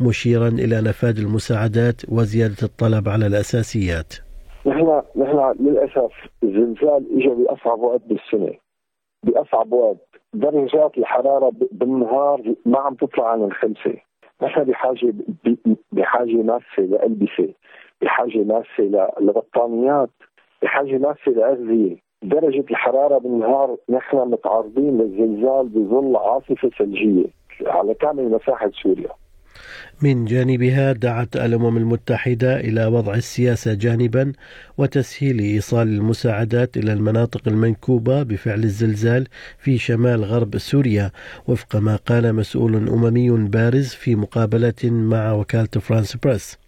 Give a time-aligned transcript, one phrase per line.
[0.00, 4.12] مشيرا إلى نفاذ المساعدات وزيادة الطلب على الأساسيات.
[4.66, 6.12] نحن نحن للأسف
[6.42, 8.54] الزلزال إجا بأصعب وقت بالسنة
[9.22, 10.13] بأصعب وقت.
[10.34, 13.94] درجات الحرارة بالنهار ما عم تطلع عن الخمسة
[14.42, 15.14] نحن بحاجة
[15.92, 17.48] بحاجة ماسة لألبسة
[18.02, 20.10] بحاجة ماسة لبطانيات
[20.62, 21.96] بحاجة ماسة لأغذية.
[22.22, 27.26] درجة الحرارة بالنهار نحن متعرضين للزلزال بظل عاصفة ثلجية
[27.66, 29.10] على كامل مساحة سوريا.
[30.02, 34.32] من جانبها دعت الأمم المتحدة إلى وضع السياسة جانبا
[34.78, 39.26] وتسهيل إيصال المساعدات إلى المناطق المنكوبة بفعل الزلزال
[39.58, 41.10] في شمال غرب سوريا
[41.46, 46.63] وفق ما قال مسؤول أممي بارز في مقابلة مع وكالة فرانس بريس.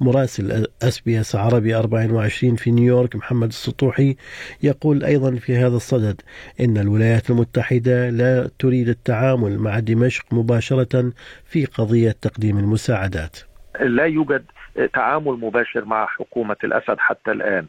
[0.00, 4.16] مراسل SBS عربي 24 في نيويورك محمد السطوحي
[4.62, 6.20] يقول أيضا في هذا الصدد
[6.60, 11.12] إن الولايات المتحدة لا تريد التعامل مع دمشق مباشرة
[11.44, 13.36] في قضية تقديم المساعدات.
[13.80, 14.44] لا يوجد
[14.92, 17.66] تعامل مباشر مع حكومة الأسد حتى الآن.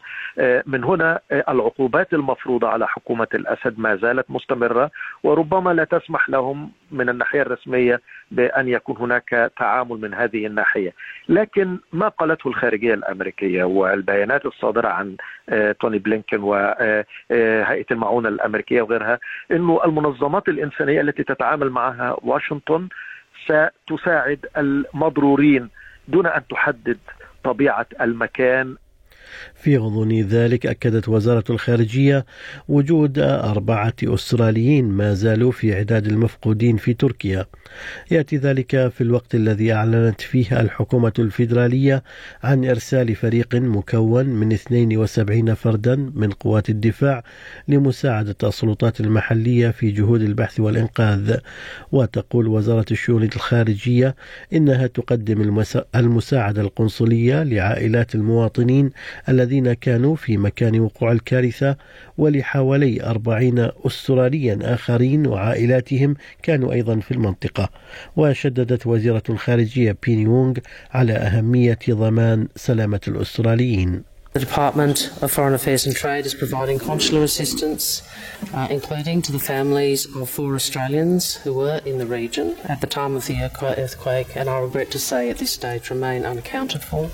[0.65, 4.91] من هنا العقوبات المفروضة على حكومة الأسد ما زالت مستمرة
[5.23, 8.01] وربما لا تسمح لهم من الناحية الرسمية
[8.31, 10.93] بأن يكون هناك تعامل من هذه الناحية.
[11.29, 15.15] لكن ما قالته الخارجية الأمريكية والبيانات الصادرة عن
[15.79, 19.19] توني بلينكن وهيئة المعونة الأمريكية وغيرها
[19.51, 22.87] أنه المنظمات الإنسانية التي تتعامل معها واشنطن
[23.45, 25.69] ستساعد المضرورين
[26.07, 26.97] دون أن تحدد
[27.43, 28.75] طبيعة المكان
[29.55, 32.25] في غضون ذلك أكدت وزارة الخارجية
[32.67, 37.45] وجود أربعة أستراليين ما زالوا في عداد المفقودين في تركيا.
[38.11, 42.03] يأتي ذلك في الوقت الذي أعلنت فيه الحكومة الفيدرالية
[42.43, 47.23] عن إرسال فريق مكون من 72 فردا من قوات الدفاع
[47.67, 51.37] لمساعدة السلطات المحلية في جهود البحث والإنقاذ.
[51.91, 54.15] وتقول وزارة الشؤون الخارجية
[54.53, 55.61] إنها تقدم
[55.95, 58.89] المساعدة القنصلية لعائلات المواطنين
[59.29, 61.75] الذين كانوا في مكان وقوع الكارثة
[62.17, 67.69] ولحوالي أربعين أستراليا آخرين وعائلاتهم كانوا أيضا في المنطقة
[68.15, 70.57] وشددت وزيرة الخارجية بيني وونغ
[70.91, 74.03] على أهمية ضمان سلامة الأستراليين
[74.33, 78.03] The Department of Foreign Affairs and Trade is providing consular assistance,
[78.53, 82.85] uh, including to the families of four Australians who were in the region at the
[82.85, 87.09] time of the earthquake, and I regret to say at this stage remain unaccounted for.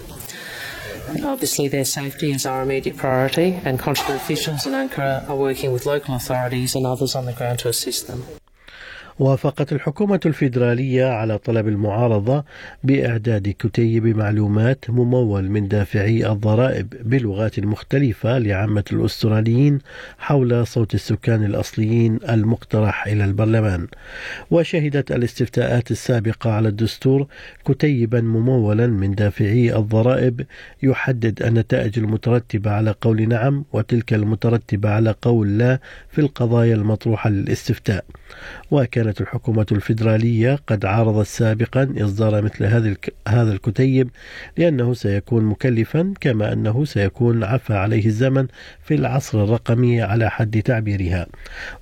[1.23, 5.85] Obviously, their safety is our immediate priority, and consular officials in Ankara are working with
[5.85, 8.23] local authorities and others on the ground to assist them.
[9.19, 12.43] وافقت الحكومة الفيدرالية على طلب المعارضة
[12.83, 19.79] بإعداد كتيب معلومات ممول من دافعي الضرائب بلغات مختلفة لعامة الأستراليين
[20.19, 23.87] حول صوت السكان الأصليين المقترح إلى البرلمان.
[24.51, 27.27] وشهدت الاستفتاءات السابقة على الدستور
[27.65, 30.45] كتيبا ممولا من دافعي الضرائب
[30.83, 35.79] يحدد النتائج المترتبة على قول نعم وتلك المترتبة على قول لا
[36.09, 38.05] في القضايا المطروحة للاستفتاء.
[39.03, 42.65] وكانت الحكومة الفيدرالية قد عارضت سابقا إصدار مثل
[43.27, 44.09] هذا الكتيب
[44.57, 48.47] لأنه سيكون مكلفا كما أنه سيكون عفى عليه الزمن
[48.83, 51.27] في العصر الرقمي على حد تعبيرها.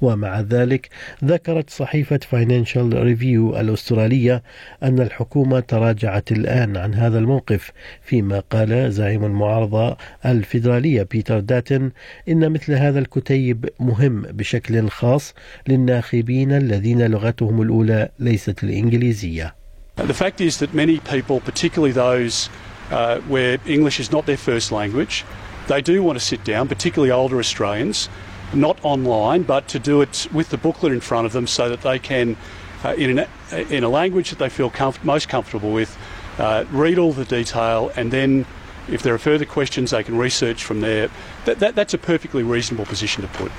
[0.02, 0.90] ومع ذلك
[1.24, 4.44] ذكرت صحيفة فاينانشال ريفيو الأسترالية
[4.84, 7.72] أن الحكومة تراجعت الآن عن هذا الموقف
[8.02, 11.92] فيما قال زعيم المعارضة الفيدرالية بيتر داتن
[12.30, 15.34] إن مثل هذا الكتيب مهم بشكل خاص
[15.68, 19.53] للناخبين الذين لغتهم الأولى ليست الإنجليزية.
[19.97, 22.51] The fact is that many people, particularly those
[22.91, 25.25] uh, where English is not their first language,
[25.69, 28.09] they do want to sit down, particularly older Australians,
[28.55, 31.81] not online, but to do it with the booklet in front of them so that
[31.81, 32.37] they can,
[32.85, 33.27] uh, in, an,
[33.71, 35.97] in a language that they feel comf- most comfortable with,
[36.39, 38.45] uh, read all the detail and then
[38.89, 41.09] if there are further questions they can research from there.
[41.45, 43.51] That, that, that's a perfectly reasonable position to put.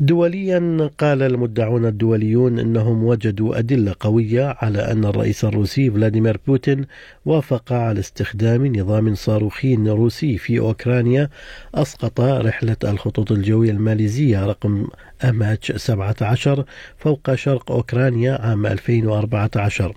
[0.00, 6.86] دوليا قال المدعون الدوليون إنهم وجدوا أدلة قوية على أن الرئيس الروسي فلاديمير بوتين
[7.24, 11.28] وافق على استخدام نظام صاروخي روسي في أوكرانيا
[11.74, 14.86] أسقط رحلة الخطوط الجوية الماليزية رقم
[15.24, 16.64] اماتش 17
[16.98, 19.94] فوق شرق أوكرانيا عام 2014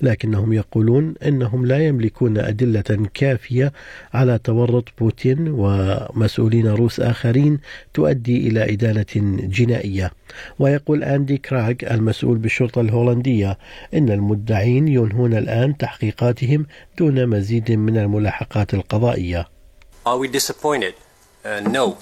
[0.00, 3.72] لكنهم يقولون إنهم لا يملكون أدلة كافية
[4.14, 7.58] على تورط بوتين ومسؤولين روس آخرين
[7.94, 9.06] تؤدي إلى ادانه
[9.42, 10.12] جنائية
[10.58, 13.58] ويقول أندي كراغ المسؤول بالشرطة الهولندية
[13.94, 16.66] إن المدعين ينهون الآن تحقيقاتهم
[16.98, 19.48] دون مزيد من الملاحقات القضائية.
[20.06, 20.94] Are we disappointed?
[21.44, 21.98] Uh, no,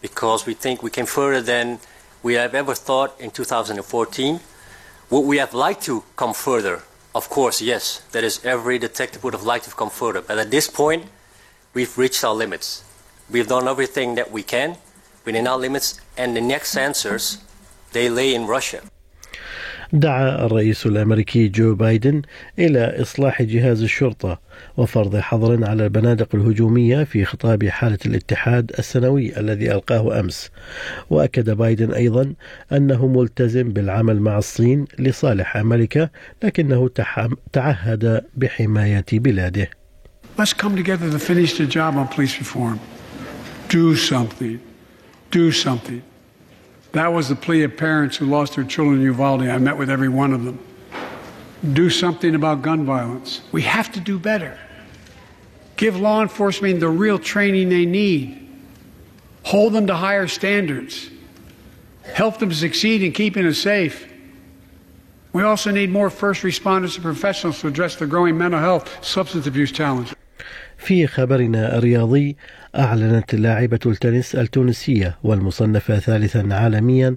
[0.00, 1.78] because we think we came further than
[2.22, 4.40] we have ever thought in 2014.
[5.10, 6.82] Would we have liked to come further?
[7.14, 8.02] Of course, yes.
[8.12, 10.20] That is, every detective would have liked to have come further.
[10.20, 11.06] But at this point,
[11.74, 12.84] we've reached our limits.
[13.30, 14.76] We've done everything that we can
[15.24, 17.38] within our limits, and the next answers,
[17.92, 18.82] they lay in Russia.
[19.92, 22.22] دعا الرئيس الأمريكي جو بايدن
[22.58, 24.40] إلى إصلاح جهاز الشرطة
[24.76, 30.50] وفرض حظر على البنادق الهجومية في خطاب حالة الاتحاد السنوي الذي ألقاه أمس
[31.10, 32.34] وأكد بايدن أيضا
[32.72, 36.08] أنه ملتزم بالعمل مع الصين لصالح أمريكا
[36.42, 36.90] لكنه
[37.52, 39.70] تعهد بحماية بلاده
[40.38, 42.78] Let's come together to finish the job on police reform.
[43.68, 44.60] Do something.
[45.32, 46.02] Do something.
[46.92, 49.42] That was the plea of parents who lost their children in Uvalde.
[49.42, 50.58] I met with every one of them.
[51.72, 53.42] Do something about gun violence.
[53.52, 54.58] We have to do better.
[55.76, 58.48] Give law enforcement the real training they need.
[59.44, 61.10] Hold them to higher standards.
[62.04, 64.10] Help them succeed in keeping us safe.
[65.32, 69.46] We also need more first responders and professionals to address the growing mental health, substance
[69.46, 70.17] abuse challenges.
[70.78, 72.36] في خبرنا الرياضي
[72.76, 77.16] أعلنت لاعبة التنس التونسية والمصنفة ثالثا عالميا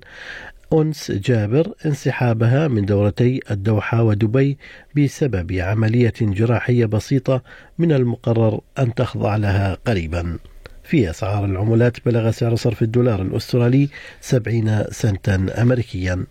[0.73, 4.57] أنس جابر انسحابها من دورتي الدوحة ودبي
[4.97, 7.43] بسبب عملية جراحية بسيطة
[7.77, 10.37] من المقرر أن تخضع لها قريبا.
[10.83, 13.89] في أسعار العملات بلغ سعر صرف الدولار الأسترالي
[14.21, 16.25] 70 سنتا أمريكيا.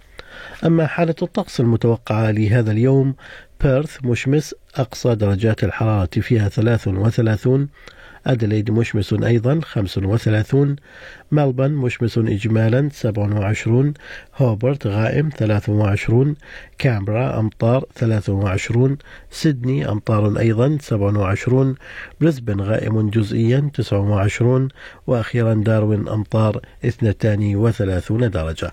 [0.67, 3.15] أما حالة الطقس المتوقعة لهذا اليوم
[3.63, 7.69] بيرث مشمس أقصى درجات الحرارة فيها 33
[8.27, 10.77] أدليد مشمس أيضا 35
[11.33, 13.95] ملبن مشمس إجمالا 27
[14.37, 16.37] هوبرت غائم 23
[16.79, 18.99] كامبرا أمطار 23
[19.31, 21.75] سيدني أمطار أيضا 27
[22.21, 24.69] بريسبن غائم جزئيا 29
[25.07, 28.73] وأخيرا داروين أمطار 32 درجة.